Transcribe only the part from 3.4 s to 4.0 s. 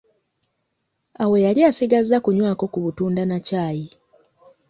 caayi.